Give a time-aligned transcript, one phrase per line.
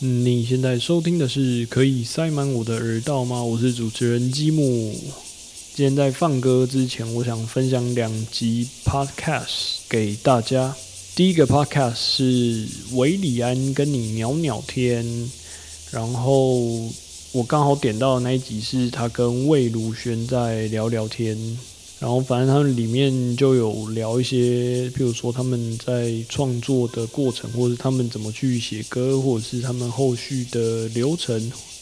[0.00, 3.42] 你现在收听的是可以塞满我的耳道吗？
[3.42, 4.94] 我是主持人积木。
[5.74, 10.76] 今天在放歌之前，我想分享两集 podcast 给大家。
[11.14, 15.30] 第一个 podcast 是维里安跟你聊聊天，
[15.90, 16.60] 然后
[17.32, 21.38] 我刚好点到的那一集是他跟魏如萱在聊聊天。
[21.98, 31.34] 然后，反正他们里面就有聊一些，譬如说他们在创作的过程，或者他们怎么去写歌，或者是他们后续的流程，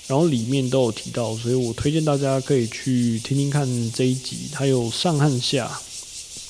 [0.06, 5.80] 然后里面都有提到，所以我推荐大家可以去听听看这一集，它有上和下，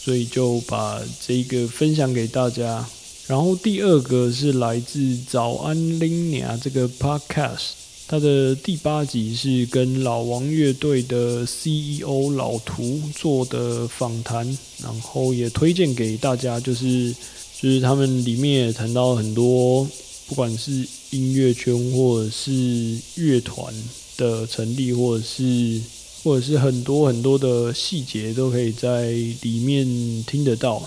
[0.04, 2.86] 所以就把这个分享给大家。
[3.26, 7.83] 然后第二个是来自早安 Lina 这个 Podcast。
[8.06, 14.46] 他的第八集是跟老王乐队的 CEO 老图做的访谈，
[14.82, 17.12] 然后也推荐给大家，就是
[17.58, 19.88] 就是他们里面也谈到很多，
[20.28, 23.74] 不管是音乐圈或者是乐团
[24.18, 25.80] 的成立，或者是
[26.22, 29.86] 或者是很多很多的细节都可以在里面
[30.24, 30.82] 听得到，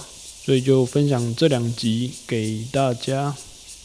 [0.45, 3.35] 所以就分享这两集给大家。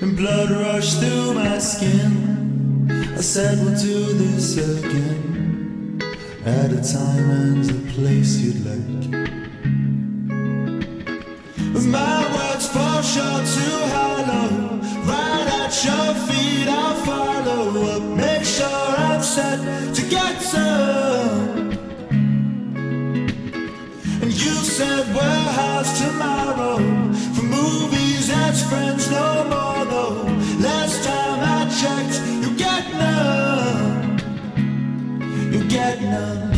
[0.00, 2.88] And blood rushed through my skin.
[2.90, 6.00] I said we'll do this again.
[6.46, 9.10] At a time and a place you'd like.
[11.84, 14.80] My words fall short too hollow.
[15.04, 18.02] Right at your feet, I'll follow up.
[18.16, 18.66] Make sure
[18.96, 21.49] I'm set to get some.
[24.80, 26.78] Said warehouse tomorrow
[27.34, 30.22] for movies that's friends no more though.
[30.68, 34.18] Last time I checked, you get none.
[35.52, 36.49] You get none.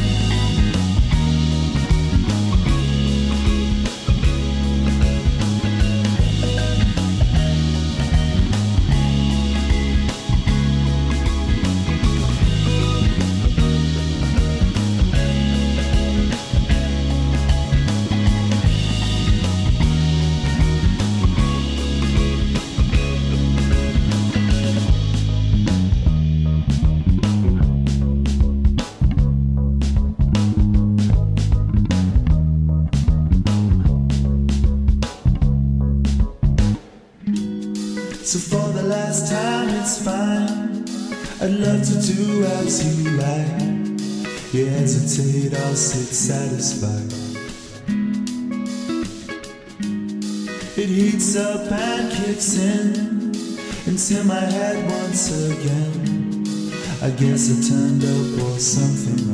[41.53, 43.63] Love to do as you like.
[44.53, 47.13] You hesitate, I'll sit satisfied.
[50.77, 53.33] It heats up and kicks in
[53.87, 56.73] until my head once again.
[57.03, 59.32] I guess I turned up or something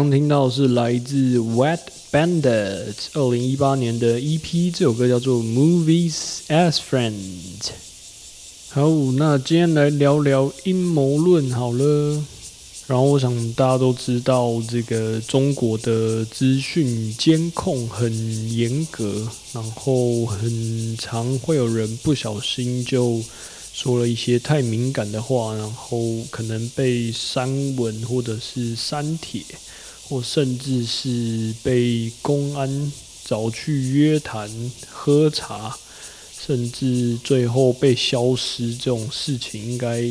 [0.00, 1.80] 刚听到是来自 Wet
[2.10, 7.12] Bandit 二零一八年的 EP，这首歌叫做《Movies as Friends》。
[8.70, 8.88] 好，
[9.18, 12.24] 那今天来聊聊阴谋论好了。
[12.86, 18.10] 然后我想大家都知道，这个中国的资讯监控很
[18.50, 23.20] 严格，然后很常会有人不小心就
[23.74, 26.00] 说了一些太敏感的话，然后
[26.30, 29.42] 可能被删文或者是删帖，
[30.10, 32.92] 或甚至是被公安
[33.24, 34.50] 找去约谈、
[34.90, 35.78] 喝茶，
[36.44, 40.02] 甚至最后被消失这种事情，应该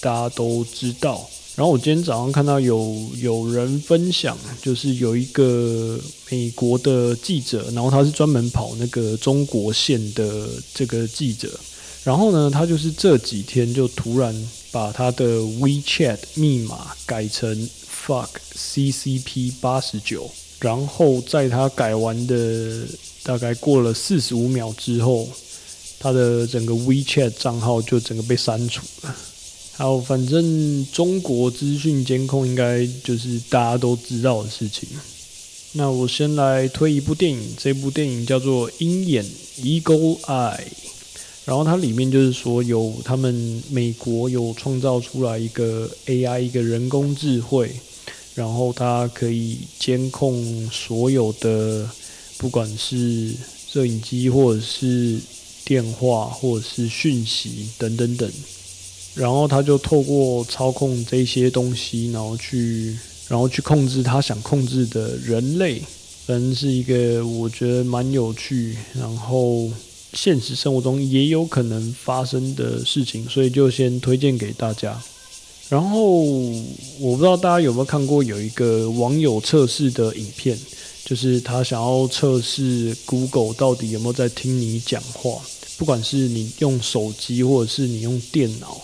[0.00, 1.28] 大家都知道。
[1.54, 6.00] 然后我今天早上看到有有人分享，就是有一个
[6.30, 11.60] 美国的记者，然后他是专门跑那个中国线的这个记者，
[12.04, 14.34] 然后呢，他就是这几天就突然
[14.70, 17.68] 把他的 WeChat 密码改成
[18.06, 22.86] fuck CCP 八十九，然后在他改完的
[23.22, 25.28] 大概过了四十五秒之后，
[25.98, 29.16] 他的整个 WeChat 账号就整个被删除了。
[29.74, 34.88] 好，反正中国资讯监控应该就是大家都知道的事情。
[35.72, 39.24] 那我先来推一部电影，这部电影叫做《鹰眼
[39.62, 40.56] Eagle Eye》，
[41.46, 47.74] 然后它里面就是说有他们美国有创造出来一个 AI 一个人工智慧，
[48.34, 51.88] 然后它可以监控所有的，
[52.38, 53.32] 不管是
[53.68, 55.18] 摄影机或者是
[55.64, 58.30] 电话或者是讯息等等等。
[59.14, 62.96] 然后他就透过操控这些东西，然后去，
[63.28, 65.82] 然后去控制他想控制的人类，
[66.24, 69.70] 反正是一个我觉得蛮有趣，然后
[70.14, 74.98] 现实生活中也有可能发生的事情，所以就先推荐给大家。
[75.72, 76.20] 然后
[77.00, 80.54] 我不知道大家有没有看过有一个网友测试的影片，
[81.02, 85.40] 就是他想要测试 Google 到底有没有在听你讲话，
[85.78, 88.78] 不管是你用手机或者是你用电脑。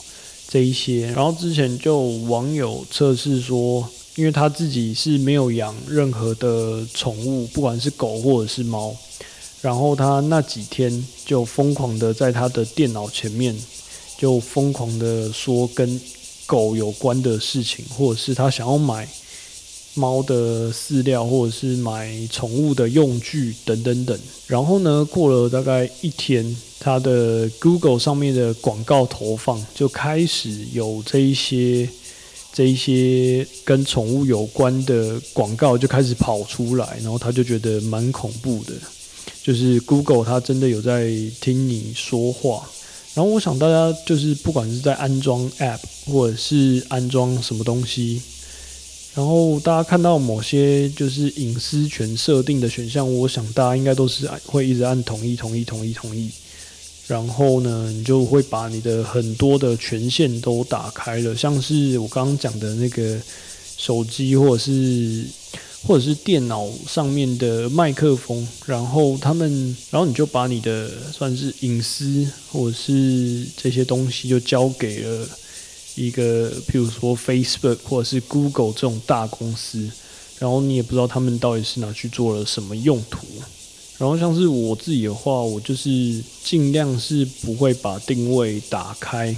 [0.48, 8.96] 这一些，然后之前就网友测试说，因为他自己是没有养任何的宠物，不管是狗或者是猫，
[9.60, 13.54] 然后他那几天就疯狂的在他的电脑前面，
[14.16, 16.00] 就疯狂的说跟
[16.48, 19.08] 狗有关的事情，或者是他想要买
[19.94, 24.18] 猫的饲料，或者是买宠物的用具等等等。
[24.48, 26.56] 然后呢，过了大概一天。
[26.80, 31.88] 他的 Google 上面的广告投放就开始有这一些、
[32.52, 38.74] 这一些跟宠物有关的广告就开始跑出来，然后他就觉得蛮恐怖的，
[39.42, 41.10] 就是 Google 它真的有在
[41.40, 42.70] 听你说话。
[43.18, 48.22] 然后我想大家就是不管是在安装 App 或者是安装什么东西，
[49.12, 56.30] 然后大家看到某些就是隐私权设定的选项，我想大家应该都是会一直按同意、同意、同意、同意。
[57.08, 63.18] 然后呢，你就会把你的很多的权限都打开了，像是我刚刚讲的那个
[63.76, 65.24] 手机或者是
[65.86, 75.28] 或者是电脑上面的麦克风，然后他们，然后你就把你的算是隐私或者是这些东西就交给了
[75.94, 79.88] 一个，譬如说 Facebook 或者是 Google 这种大公司，
[80.38, 83.26] 然后你也不知道他们到底是拿去做了什么用途。
[83.98, 89.36] 然后像是我自己的话，我就是尽量是不会把定位打开，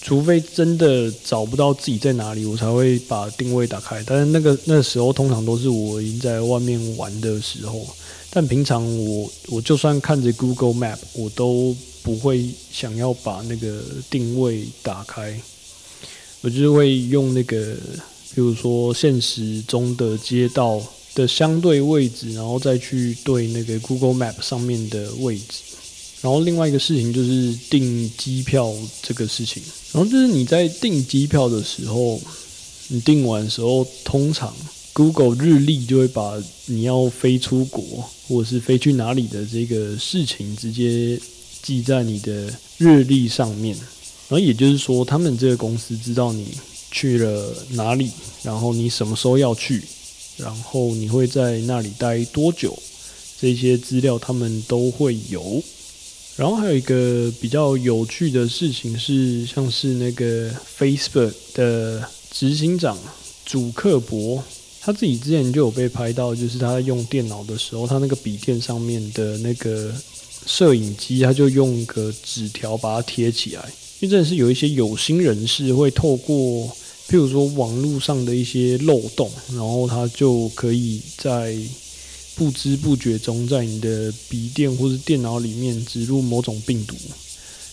[0.00, 4.02] 除非真的找不到自己在哪里，我才会把定位打开。
[4.06, 7.86] 但是那个那时候通常都是我已经在外面玩的时候，
[8.30, 15.38] 但平常我我就算看着 Google Map，我都不会想要把那个定位打开，
[16.40, 17.74] 我就是会用那个，
[18.34, 20.82] 比如说现实中的街道。
[21.14, 25.67] 的相对位置，然后再去对那个 Google Map 上面的位置。
[26.20, 29.62] 然后另外一个事情就是订机票这个事情。
[29.92, 32.20] 然后就是你在订机票的时候，
[32.88, 34.54] 你订完时候，通常
[34.92, 41.20] Google 日历就会把你要飞出国或者是飞去哪里的这个事情直接
[41.62, 43.76] 记在你的日历上面。
[44.28, 46.48] 然后也就是说，他们这个公司知道你
[46.90, 48.10] 去了哪里，
[48.42, 49.82] 然后你什么时候要去。
[50.36, 52.76] 然后你会在那里待多久？
[53.40, 55.62] 这些资料他们都会有。
[56.38, 62.96] 然后还有一个比较有趣的事情是，像是那个 Facebook 的执行长
[63.44, 64.40] 祖克伯，
[64.80, 69.92] 他自己之前就有被拍到，就是他在用电脑的时候，他那个笔电上面的那个
[70.46, 73.62] 摄影机，他就用个纸条把它贴起来。
[73.98, 76.70] 因为真的是有一些有心人士会透过。
[77.08, 81.56] 譬如说网络上的一些漏洞，然后他就可以在
[82.38, 86.94] 不知不觉中在你的笔电或是电脑里面植入某种病毒，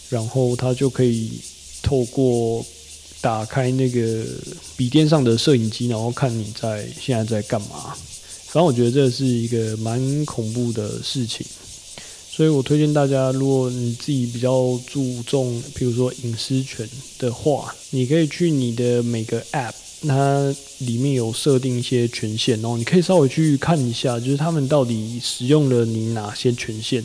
[0.10, 1.30] 然后它就可以
[1.84, 2.66] 透过
[3.22, 4.26] 打开那个
[4.76, 7.96] 笔电上的摄影机，然后看你在现在在干嘛。
[8.48, 11.46] 反正我觉得这是一个蛮恐怖的事情，
[12.32, 19.74] 所以我推荐大家，如果你自己比较注重，比如说隐私权的话，你可以去你的每个 App。
[20.08, 27.04] 它里面有设定一些权限，然后你可以稍微去看一下，就是他们到底使用了你哪些权限，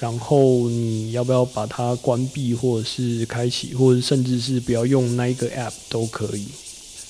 [0.00, 6.44] 然后你要不要把它关闭，或者是开启，或者甚至是不要用那一个 app 都可以。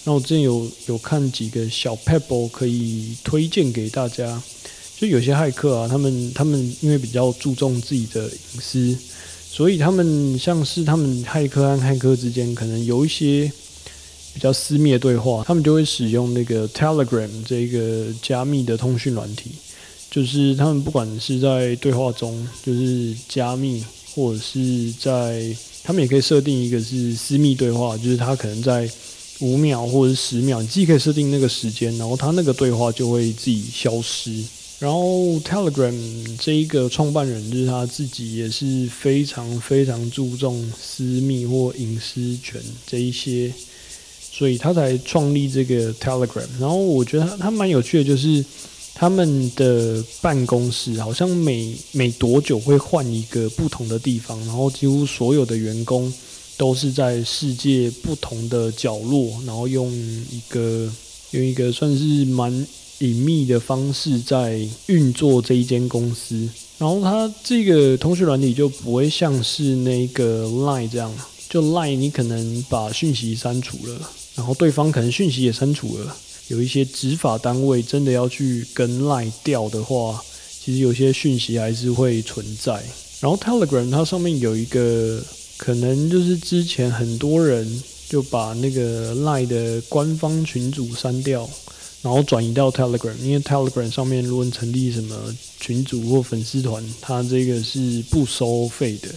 [0.04, 4.42] 那我之前有有看几个小 pebble 可以推荐给大家，
[4.98, 8.98] 就有些骇客啊，他们他们因为比较注重自己的隐私，
[9.50, 13.50] 所以他们像是他们骇客和骇客之间可能有一些。
[14.34, 19.50] 比较私密的对话，他们就会使用那个 Telegram 这个加密的通讯软体，
[20.10, 23.84] 就是他们不管是在对话中就是加密，
[24.14, 28.90] 或者是在他们也可以设定一个是私密对话，就是他可能在
[29.40, 34.42] 五秒或者十秒，你自己可以设定那个时间，然后他那个对话就会自己消失。
[34.78, 35.94] 然后 Telegram
[36.40, 43.52] 这一个创办人就是他自己也是非常非常注重私密或隐私权这一些。
[44.34, 48.42] 所以他才创立这个 Telegram，然后我觉得他蛮有趣的，就是
[48.94, 56.10] 他们的办公室好像每每多久会换一个不同的地方，然后几乎所有的员工
[56.56, 60.90] 都是在世界不同的角落，然后用一个
[61.32, 62.50] 用一个算是蛮
[63.00, 66.48] 隐秘的方式在运作这一间公司。
[66.78, 71.14] 然后他这个通讯软体就不会像是那个 Line 这样，
[71.50, 74.10] 就 Line 你可能把讯息删除了。
[74.34, 76.16] 然后对方可能讯息也删除了，
[76.48, 80.24] 有一些执法单位真的要去跟赖调的话，
[80.58, 82.82] 其实有些讯息还是会存在。
[83.20, 85.22] 然后 Telegram 它上面有一个
[85.58, 91.48] 可能就是之前很多人就把那个赖的官方群组删掉，
[92.00, 95.14] 然后转移到 Telegram，因为 Telegram 上面如果成立什么
[95.60, 99.08] 群组或粉丝团，它这个是不收费的。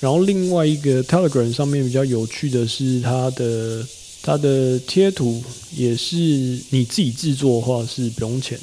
[0.00, 3.86] 然后另外一个 Telegram 上面比较有趣的是它的。
[4.22, 5.42] 它的贴图
[5.76, 6.14] 也是
[6.70, 8.56] 你自己制作的话是不用钱，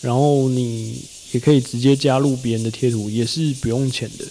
[0.00, 0.96] 然后你
[1.32, 4.24] 也可以直接加入别人的贴图，也是不用钱的，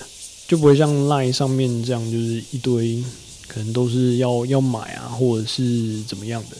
[0.47, 3.03] 就不会像 Line 上面这样，就是一堆
[3.47, 6.57] 可能都是要要买啊，或者是怎么样的。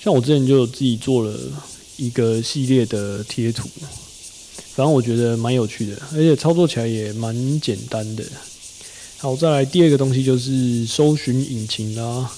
[0.00, 1.36] 像我之前就自己做了
[1.96, 3.68] 一个系列的贴图，
[4.76, 8.24] 反正我觉得蛮有趣的，而且操作起来也蛮简单的。
[9.18, 12.30] 好，再来第二个东西就是搜寻引擎啦。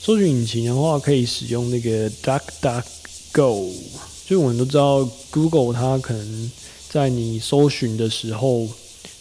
[0.00, 3.72] 搜寻引擎的话，可以使用那个 DuckDuckGo。
[4.26, 6.50] 就我们都知道，Google 它可能
[6.88, 8.68] 在你搜寻的时候，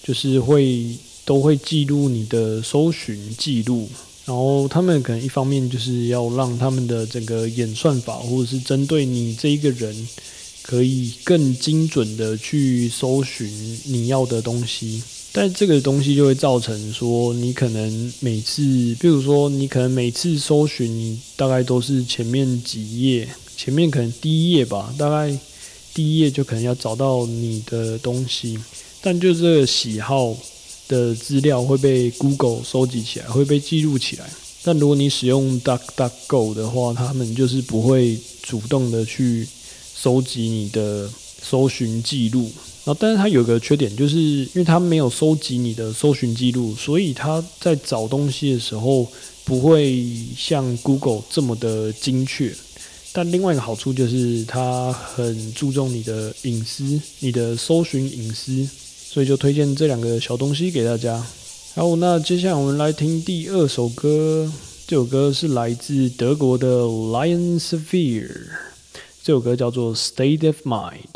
[0.03, 3.89] 就是会都会记录你的搜寻记录。
[4.25, 10.07] 然后他们可能一方面就是要让他们的整个演算法，或者是针对你这一个人，
[10.63, 13.47] 可以更精准的去搜寻
[13.85, 15.03] 你要的东西。
[15.37, 18.63] 但这个东西就会造成说，你可能每次，
[19.01, 23.27] 比如说你可能每次搜寻，你大概都是前面几页，
[23.57, 25.37] 前面可能第一页吧，大概
[25.93, 28.57] 第一页就可能要找到你的东西，
[29.01, 30.33] 但就这个喜好
[30.87, 34.29] 的资料会被 Google 收集起来，会被记录起来。
[34.63, 39.45] 但如果你使用 DuckDuckGo 的话，他们就是不会主动的去
[39.93, 41.09] 收集你的
[41.41, 42.49] 搜寻记录。
[42.85, 49.07] 然后，但是它有个缺点，就是因为它没有收集你的搜寻记录，所以它在找东西的时候
[49.43, 50.05] 不会
[50.37, 52.53] 像 Google 这么的精确。
[53.11, 58.69] 但另外一个好处就是它很注重你的隐私，你的搜寻隐私，
[59.09, 61.25] 所以就推荐这两个小东西给大家。
[61.73, 64.51] 好，那接下来我们来听第二首歌，
[64.85, 68.29] 这首歌是来自德国的 Lion Sphere，
[69.23, 71.14] 这首歌叫做 State of Mind。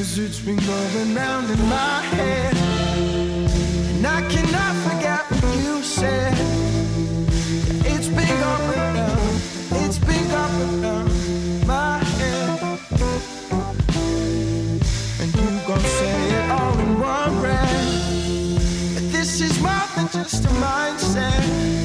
[0.00, 2.56] Around in my head.
[2.56, 6.34] And I cannot forget what you said.
[7.84, 9.18] It's been going down,
[9.82, 12.78] it's been going down my head.
[15.20, 18.94] And you gon' say it all in one breath.
[18.94, 21.77] That This is more than just a mindset.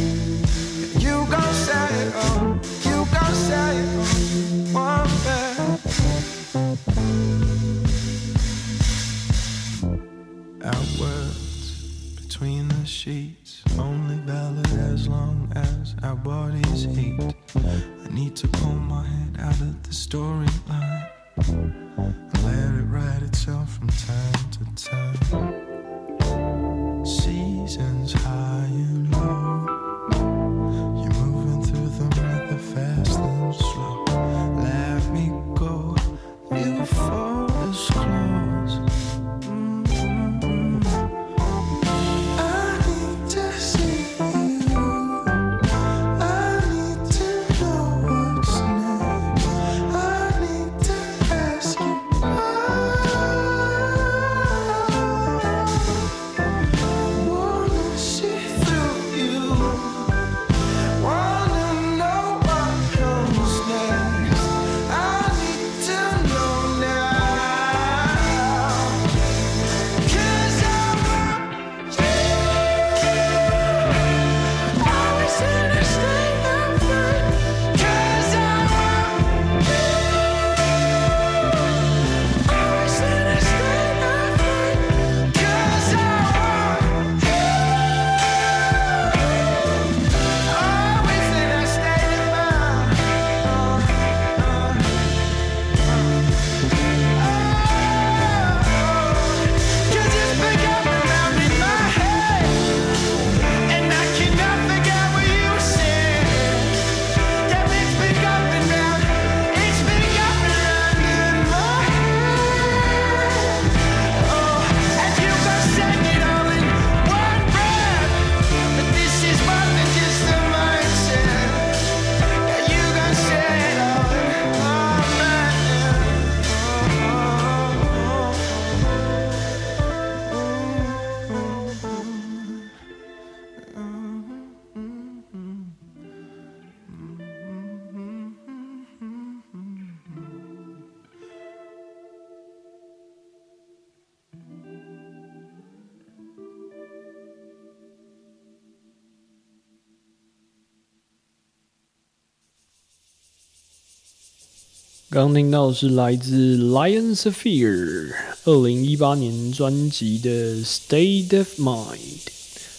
[155.13, 158.15] 刚听到的是来自 Lion Sapphire
[158.45, 160.31] 二零一八年专辑的《
[160.65, 161.97] State of Mind》。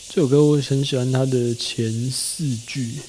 [0.09, 2.99] 这首歌我很喜欢它的前四句，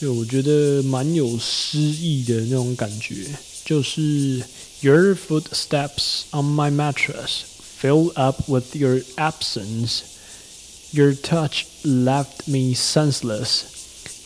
[0.00, 3.26] 就我觉得蛮有诗意的那种感觉，
[3.64, 4.42] 就是
[4.80, 7.42] Your footsteps on my mattress
[7.80, 10.00] fill up with your absence.
[10.92, 13.62] Your touch left me senseless,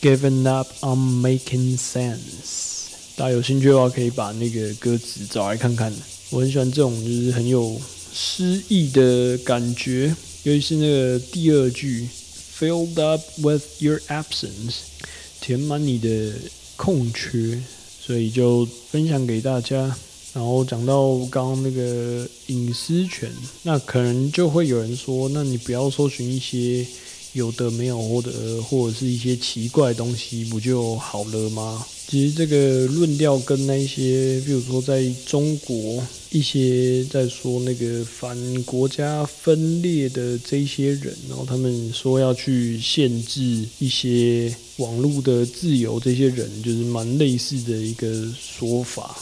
[0.01, 2.72] given up on making sense.
[3.16, 5.94] 大家有兴趣的话，可以把那个歌词找来看看。
[6.32, 7.80] 我很喜欢这种就是很有
[8.12, 12.08] 诗意的感觉，尤其是那个第二句
[12.58, 14.78] “filled up with your absence”，
[15.40, 16.34] 填满你的
[16.76, 17.62] 空缺，
[18.02, 19.96] 所以就分享给大家。
[20.34, 26.84] 然后讲到刚刚那个隐私权，那可能就会有人说，那你不要搜寻一些
[27.34, 31.86] 有的没有或者或者是一些奇怪的东西，不就好了吗？
[32.08, 49.18] 其实这个论调跟那些，比如说在中国一些在说那个反国家分裂的这些人，然后他们说要去限制一些网络的自由，这些人就是蛮类似的一个说法。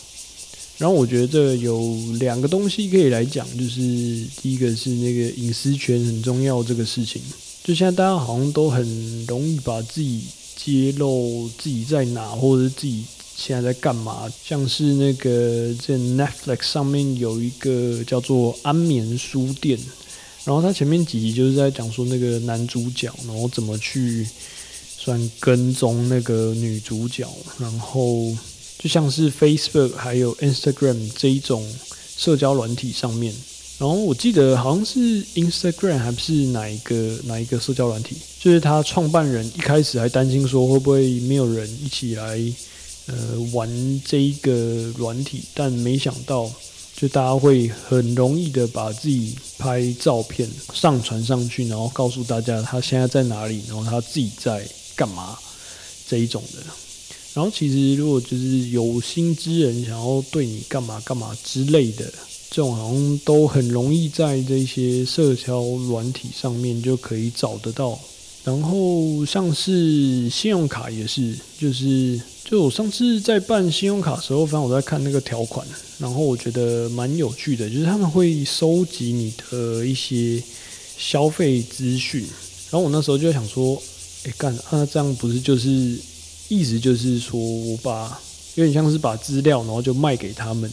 [0.78, 3.80] 然后我觉得这有两个东西可以来讲，就是
[4.41, 7.21] 第一个是那个隐私权很重要这个事情，
[7.63, 10.21] 就现在大家好像都很容易把自己
[10.56, 13.04] 揭露自己在哪，或者是自己
[13.36, 19.78] 现在在干嘛，像是那个在 Netflix 上面有一个叫做安眠书店，
[20.43, 24.28] 然后它前面几集就是在讲说那个男主角，然后怎么去
[24.97, 27.28] 算跟踪那个女主角，
[27.60, 28.36] 然后。
[28.80, 31.63] 就像是 Facebook 还有 Instagram 这一种
[32.17, 33.32] 社交软体上面，
[33.81, 42.39] 然后我记得好像是 Instagram 还是哪一个哪一个社交软体，就是他创办人一开始还担心说会不会没有人一起来
[43.07, 43.15] 呃
[43.53, 43.67] 玩
[44.05, 44.53] 这一个
[44.99, 46.47] 软体，但没想到
[46.95, 54.63] 就大家会很容易的把自己拍照片上传上去，然后告诉大家他现在在哪里，然后他自己在
[54.95, 55.35] 干嘛
[56.07, 56.61] 这一种的。
[57.33, 62.13] 然后其实如果就是有心之人想要对你干嘛干嘛之类的，
[62.51, 67.97] 这种好像都很容易在这些社交软体上面就可以找得到。
[68.43, 75.65] 然后像是信用卡也是，就是就我上次在办信用卡时候，反正我在看那个条款，
[75.97, 80.43] 然后我觉得蛮有趣的，就是他们会收集你的一些
[80.97, 82.21] 消费资讯。
[82.69, 83.81] 然后我那时候就想说，
[84.25, 85.69] 哎干，那这样不是就是
[86.49, 88.19] 意思就是说我把
[88.55, 90.69] 有点像是把资料，然后就卖给他们，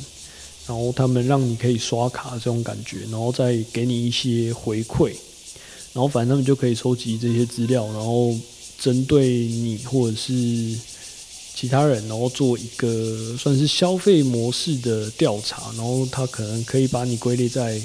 [0.68, 5.12] 然后他们让你可以刷卡这种感觉，然后再给你一些回馈。
[5.94, 8.37] 然后反正他们就可以收集这些资料，然后
[8.78, 10.33] 针对你或者是
[11.54, 17.81] 其他人，然后做一个算是消费模式的调查，然后他可能可以把你归类在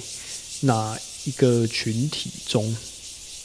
[0.60, 2.76] 哪一个群体中。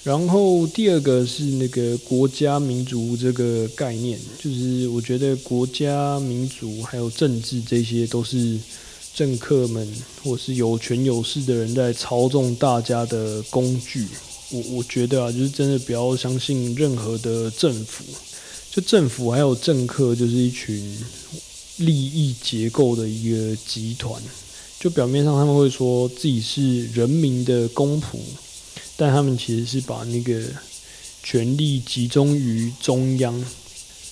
[0.05, 8.59] 然后第二个是那个国家民族这个概念，就是我觉得国家民族还有政治这些都是
[9.18, 9.85] 政客们
[10.22, 14.07] 或是有权有势的人在操纵大家的工具。
[14.50, 18.04] 我我觉得啊，就是真的不要相信任何的政府，
[18.70, 20.96] 就政府还有政客，就是一群
[21.78, 24.22] 利益结构的一个集团。
[24.78, 28.18] 就表面上他们会说自己是人民的公仆，
[28.96, 30.40] 但他们其实是把那个
[31.24, 33.44] 权力集中于中央。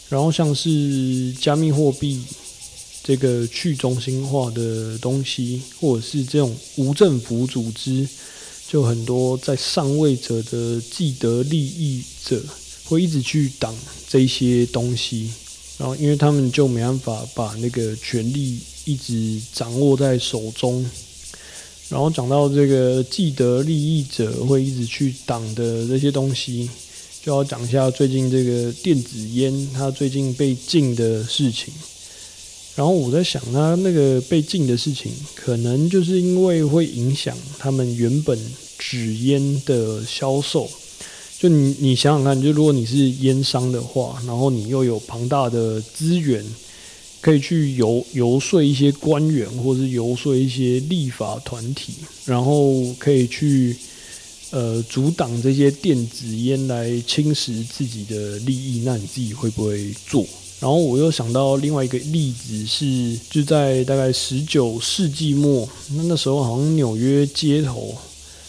[0.08, 2.20] 然后像是加密货币
[3.06, 8.08] 这个去中心化的东西，或者是这种无政府组织。
[8.68, 12.42] 就很多在上位者的既得利益者
[12.86, 13.72] 会一直去挡
[14.08, 15.30] 这些东西，
[15.78, 20.84] 然后因为他们就没办法把那个权力一直掌握在手中。
[21.88, 26.68] 然后讲到这个既得利益者会一直去挡的这些东西，
[27.22, 31.72] 就要讲一下最近这个电子烟它最近被禁的事情。
[32.76, 38.38] 然后我在想，他那个被禁的事情，可能就是因为会影响他们原本
[38.78, 40.70] 纸烟的销售。
[41.38, 46.44] 就你你想想看，就如果你是烟商的话，然后你又有庞大的资源，
[47.22, 51.94] 可以去游游说一些官员，或是游说一些立法团体，
[52.26, 53.74] 然后可以去
[54.50, 60.26] 呃阻挡这些电子烟来侵蚀自己的利益，那你自己会不会做？
[60.58, 67.94] 然后我又想到另外一个例子是，就在大概十九世纪末，那那时候好像纽约街头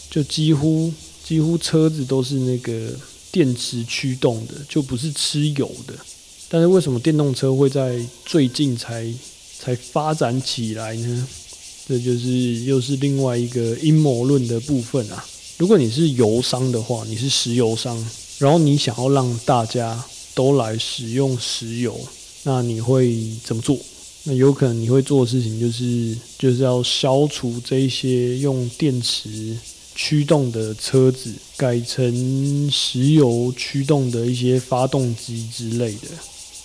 [0.09, 0.91] 就几乎
[1.23, 2.91] 几乎车子都是那个
[3.29, 5.93] 电池驱动的，就不是吃油的。
[6.49, 9.13] 但是为什么电动车会在最近才
[9.59, 11.27] 才发展起来呢？
[11.85, 12.29] 这就是
[12.63, 15.25] 又是另外一个阴谋论的部分啊。
[15.57, 17.97] 如果你是油商的话，你是石油商，
[18.37, 20.01] 然后你想要让大家
[20.37, 21.99] 都来使用石油，
[22.43, 23.75] 那你会怎么做？
[24.25, 29.57] 那有可能你会做的事情就是就是要消除这一些用电池
[29.95, 36.07] 驱动的车子，改成石油驱动的一些发动机之类的。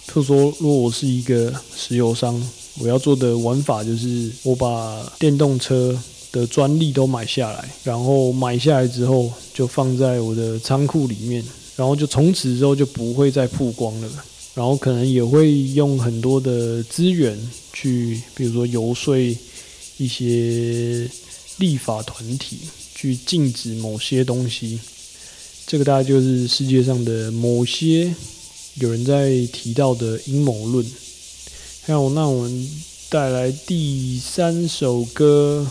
[0.09, 2.39] 譬如说，如果我是一个石油商，
[2.79, 5.99] 我要做的玩法就是我把电动车
[6.31, 11.43] 的专利都买下来，然后买下来之后就放在我的仓库里面。
[11.77, 14.09] 然后就从此之后就不会再曝光了，
[14.55, 17.39] 然后可能也会用很多的资源
[17.73, 19.17] 去，比如说游说
[19.97, 21.09] 一些
[21.57, 22.59] 立法团体
[22.95, 24.79] 去禁止某些东西。
[25.67, 28.15] 这个大概就是世界上的某些
[28.75, 30.85] 有人在提到的阴谋论。
[31.83, 32.71] 还有，那我们
[33.09, 35.67] 带来第三首歌。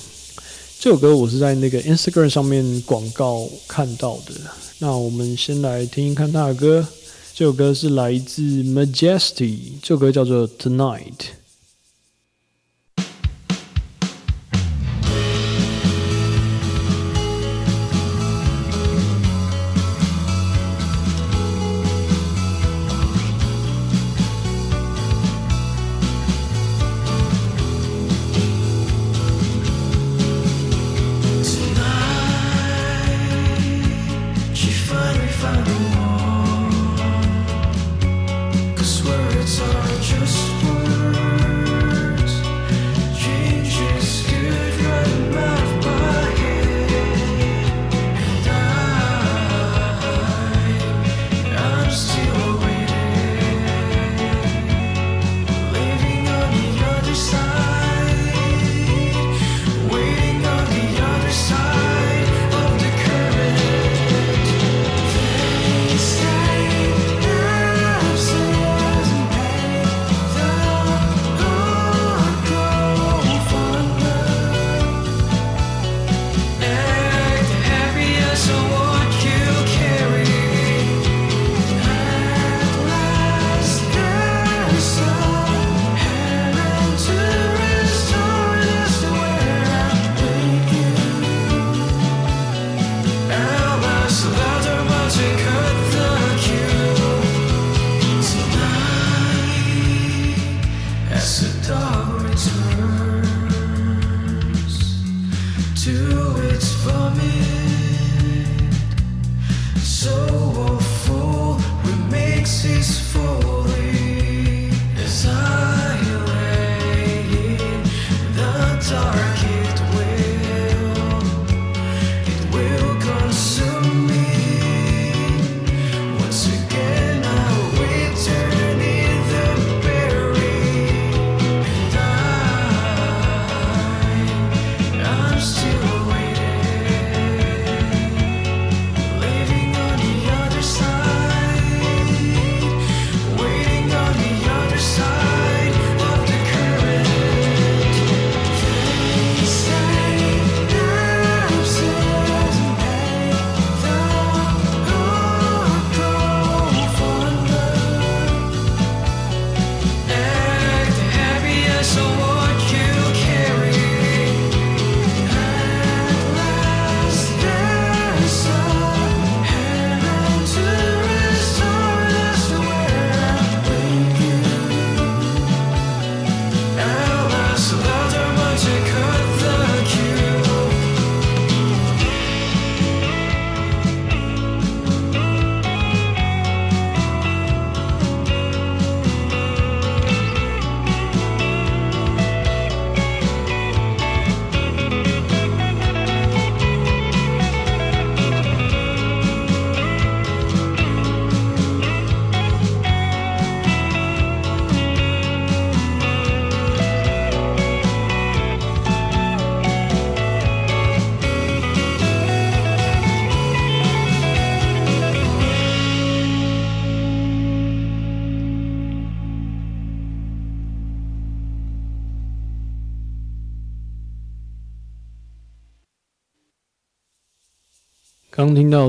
[0.81, 4.33] 这首歌我是在那个 Instagram 上面广告看到的。
[4.79, 6.83] 那我们先来听一看他的歌。
[7.35, 11.13] 这首歌是来自 Majesty，这首歌叫做 Tonight。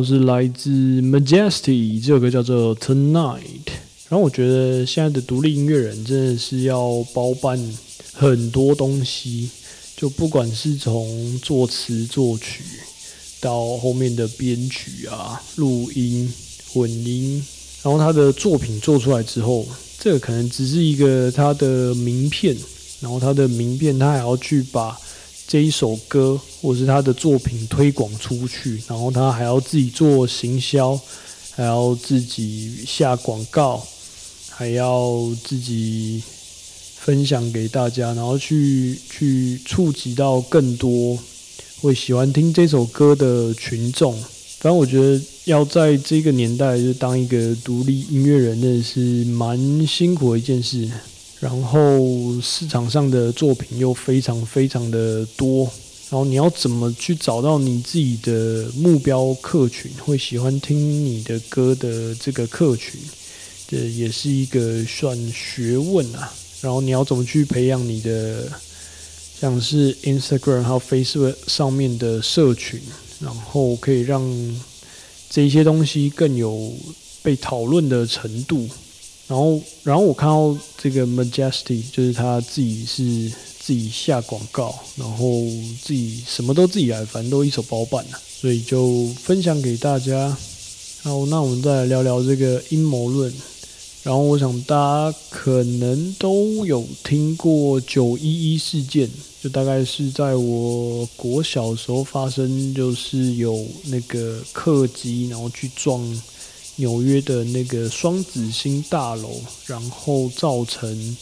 [0.05, 3.67] 是来自 Majesty 这首歌叫做 Tonight，
[4.09, 7.59] 然后我觉得现在的独立音乐人真的是要包办
[8.13, 9.49] 很多东西，
[9.97, 12.65] 就不管是从作词作曲
[13.41, 16.33] 到后面的编曲啊、录音、
[16.73, 17.45] 混音，
[17.83, 19.67] 然后他的作品做出来之后，
[19.99, 22.57] 这个可能只是一个他的名片，
[23.01, 24.99] 然后他的名片他还要去把。
[25.53, 30.99] 这一首歌或是他的作品推广出去，然后他还要自己做行销，
[31.51, 33.87] 还要自己下广告，
[34.49, 36.23] 还要自己
[36.97, 41.19] 分享给大家，然后去去触及到更多
[41.83, 44.15] 会喜欢听这首歌的群众。
[44.59, 50.91] 反正我觉得要在这个年代就当一个独立音乐人，真的是蛮辛苦的一件事。
[51.43, 55.65] 然后市场上的作品又非常非常的多，
[56.09, 63.01] 然后你要怎么去找到你自己的目标客群，会喜欢听你的歌的这个客群，
[63.67, 66.33] 这也是一个算学问啊。
[66.61, 68.49] 然后你要怎么去培养你的，
[69.41, 72.81] 像是 Instagram 还有 Facebook 上面的社群，
[73.19, 74.23] 然后可以让
[75.29, 76.73] 这些东西更有
[77.21, 78.69] 被讨论的程度。
[79.29, 85.43] 然后，然后我看到这个 Majesty，就是他自己是自己下广告，然后
[85.83, 90.37] 自己什么都自己来，反正都一手包办了，所以就分享给大家。
[91.03, 93.33] 好，那我们再来聊聊这个阴谋论。
[94.03, 99.09] 然后我想大家可能都有听过九一一事件，
[99.41, 106.21] 就大概是在我国小时候发生，就是有那个客机然后去撞。
[106.77, 111.17] 纽约的那个双子星大楼，然后造成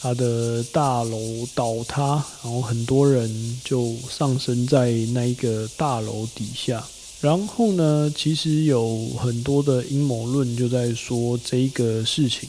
[0.00, 6.84] 它的大楼倒塌，然后很多人就丧生在那一个大楼底下。
[7.20, 12.48] 然后呢，其实有很多的阴谋论就在说这一个事情。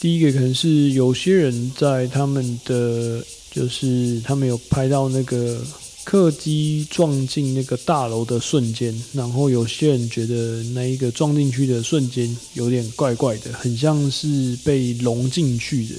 [0.00, 5.60] 第一个可能是有些人在他们的，就是他们有拍到那个。
[6.06, 15.94] 客机撞进那个大楼的瞬间，然后有些人觉得那一个撞进去的瞬间有点怪怪的，很像是被融进去的。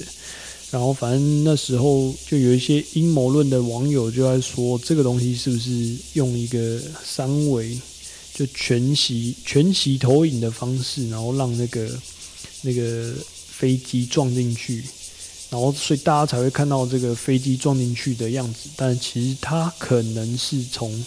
[0.70, 7.78] 然后反正那时候就有一些阴谋论的网友就在说，这个东西是不是用一个三维
[8.32, 11.86] 就全息全息投影的方式，然后让那个
[12.62, 13.12] 那个
[13.50, 14.82] 飞机撞进去。
[15.50, 21.02] 然后，所以大家才会看到这个飞机撞进去的样子，但其实它可能是从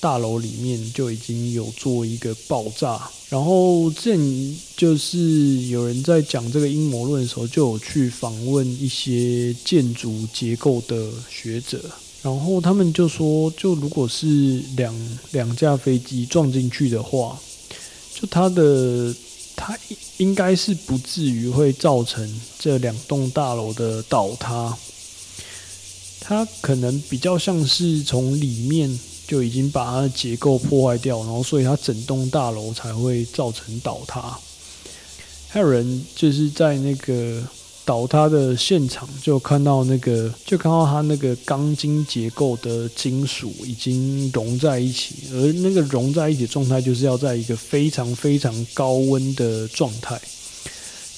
[0.00, 3.10] 大楼里面就已经有做一个爆炸。
[3.28, 5.18] 然后之前就是
[5.66, 11.78] 有人在讲这个阴谋论的时候，就有去访问一些建筑结构的学者，
[12.22, 17.38] 然后他们就说，就如果是两两架飞机撞进去的话，
[18.14, 19.14] 就它的。
[19.60, 19.76] 它
[20.18, 24.78] 应该是不至于会造成这两栋大楼的倒塌，
[26.20, 34.38] 它可能比较像是从里面就已经把它的结构破坏掉，然后所以它整栋大楼才会造成倒塌。
[35.48, 37.42] 还有人就是在那个。
[37.88, 50.20] 倒塌的现场就看到那个，就看到它那个钢筋结构的金属已经融在一起，而那个融在一起的状态就是要在一个非常非常高温的状态。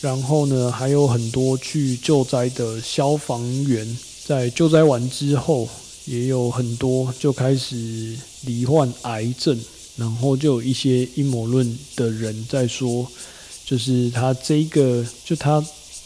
[0.00, 5.68] 然后呢，还有很多去救灾的消防员在救灾完之后，
[6.04, 9.58] 也有很多就开始罹患癌症。
[9.96, 13.04] 然后就有一些阴谋论的人在说，
[13.66, 15.60] 就是他这个，就他。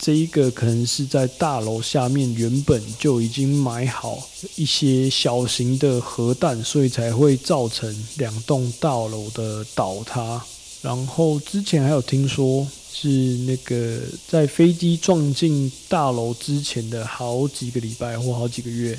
[0.05, 10.45] 这一个可能是在大楼下面原本就已经买好一些小型的核弹，所以才会造成两栋大楼的倒塌。
[10.83, 18.99] 然后之前还有听说是那个在飞机撞进大楼之前的好几个礼拜或好几个月，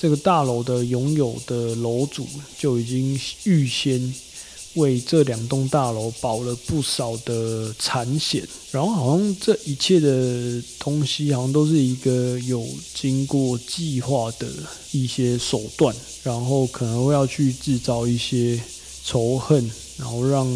[0.00, 2.26] 这个大楼的拥有的楼主
[2.58, 4.14] 就已经预先。
[4.74, 14.46] 为这两栋大楼保了不少的产险，然后好像这一切的东西好像都是一个有经过计划的
[14.92, 18.60] 一些手段，然后可能会要去制造一些
[19.04, 20.46] 仇恨，然后让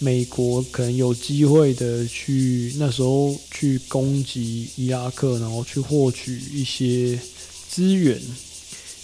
[0.00, 7.16] 美国可能有机会的去那时候去攻击伊拉克，然后去获取一些
[7.70, 8.20] 资源，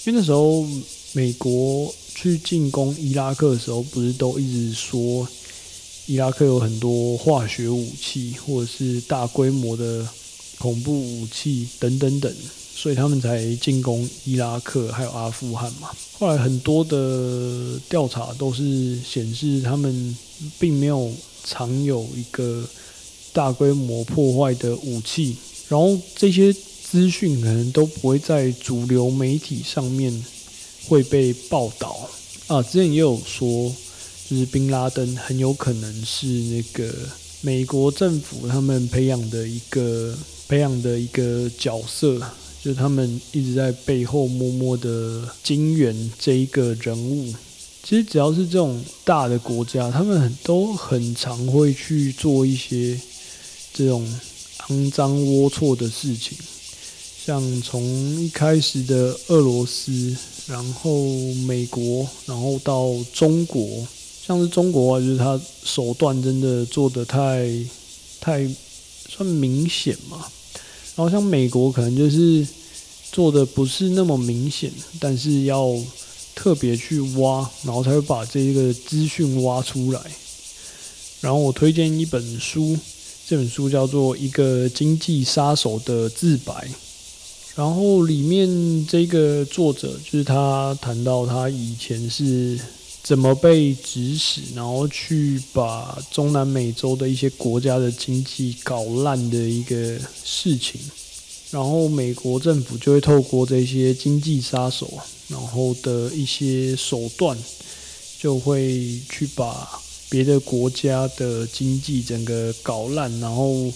[0.06, 0.66] 因为那时候
[1.12, 1.94] 美国。
[2.20, 5.28] 去进攻伊拉克的时候，不是都一直说
[6.06, 10.04] 伊拉克有很多化学武器，或者是大规模的
[10.58, 12.34] 恐怖武器等等等，
[12.74, 15.90] 所以他们才进攻伊拉克还有阿富汗嘛。
[16.18, 20.16] 后来很多的调查都是显示他们
[20.58, 21.12] 并没有
[21.44, 22.64] 藏有一个
[23.32, 25.36] 大规模破坏的武器，
[25.68, 30.12] 然后这些资讯可能都不会在主流媒体上面
[30.88, 32.08] 会被报道
[32.46, 32.62] 啊。
[32.62, 33.72] 之前也有说，
[34.28, 36.92] 就是宾拉登很有可能是那个
[37.42, 40.16] 美国政府他们培养的一个
[40.48, 42.18] 培养的一个角色，
[42.62, 47.32] 就是他们一直在背后默默的金援这一个人物。
[47.80, 53.00] 其实只要是这种大的国家，他们都很常会去做一些
[53.72, 54.06] 这种
[54.66, 56.36] 肮脏龌龊的事情，
[57.28, 57.84] 像从
[58.18, 60.90] 一开始的俄罗斯，然后
[61.46, 63.86] 美国，然后到中国，
[64.26, 67.46] 像是中国啊，就是他手段真的做得太
[68.18, 68.48] 太
[69.10, 70.24] 算明显嘛。
[70.96, 72.48] 然后像美国可能就是
[73.12, 75.78] 做的不是那么明显，但是要
[76.34, 80.00] 特别去挖，然后才会把这个资讯挖出来。
[81.20, 82.74] 然后我推荐一本书，
[83.28, 86.54] 这本书叫做《一个经济杀手的自白》。
[87.58, 92.56] 然后里面这个作者就是他谈到他以前是
[93.02, 100.80] 怎么被指使，然后去把中南美洲的一些国家的经济搞烂的一个事情。
[101.50, 104.88] 然后美国政府就会透过这些经济杀手，
[105.26, 107.36] 然后的一些手段，
[108.20, 109.68] 就会去把
[110.08, 113.72] 别的国家的经济整个搞烂，然后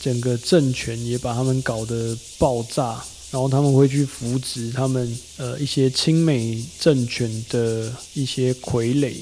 [0.00, 9.14] 整个政权也把他们搞得爆炸，然后他们会去扶植他们呃一些亲美政权的一些傀儡。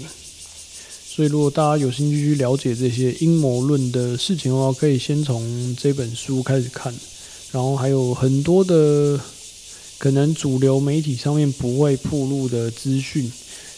[1.07, 6.93] 所以，如果大家有兴趣去了解这些阴谋论的事情的话，可以先从这本书开始看。
[7.53, 9.21] 然后还有很多的
[9.97, 13.33] 可能主流媒体上面不会铺露的资讯，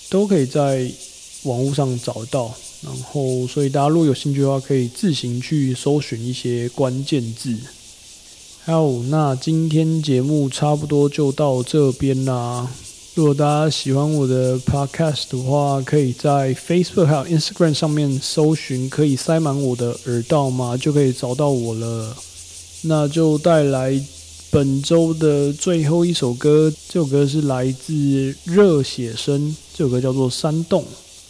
[0.09, 0.91] 都可以在
[1.43, 2.55] 网络上找到。
[2.81, 7.55] 然后，所以大家如果有兴趣的话，可以自行去搜寻一些关键字。
[8.67, 12.69] 好，那今天节目差不多就到这边啦。
[13.15, 20.77] 如果大家喜欢我的 podcast 的话，可以在 Facebook 还有 Instagram 上面搜寻，可以塞满我的耳道吗？
[20.77, 22.17] 就可以找到我了。
[22.83, 24.03] 那就带来
[24.51, 30.83] 本周的最后一首歌，这首歌是来自热血生，这首歌叫做《山洞》。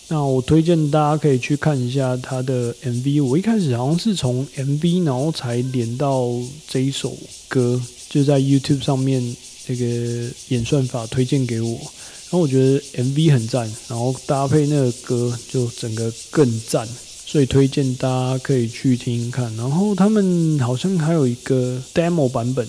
[0.08, 3.24] 那我推荐大家可以去看一下他的 MV。
[3.24, 6.30] 我一开始好像是从 MV 然后才连到
[6.68, 7.16] 这一首
[7.48, 9.36] 歌，就在 YouTube 上面
[9.66, 16.86] 那个演算法推荐给我，然后我觉得 MV 很赞，然后搭配那个歌就整个更赞。
[17.28, 22.64] 所以推荐大家可以去听听看，然后他们好像还有一个 demo 版本，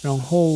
[0.00, 0.54] 然后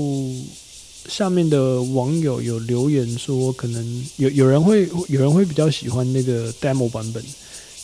[1.09, 7.23] 下面的网友有留言说，可能有有人会有人会比较喜欢那个 demo 版本，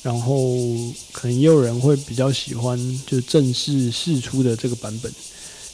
[0.03, 0.57] 然后
[1.13, 5.13] 可能也有人会比较喜欢就正式试出的这个版本。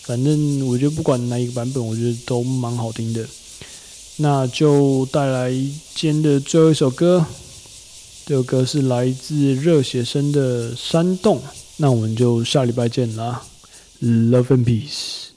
[0.02, 3.26] 反正我觉得不管哪一个版本，我觉得都蛮好听的。
[4.16, 5.50] 那就带来
[5.94, 7.24] 今天的最后一首歌。
[8.24, 11.38] 这首歌是来自热血生的《山洞》，
[11.78, 13.42] 那我们就下礼拜见啦
[14.00, 15.31] ，Love and Peace。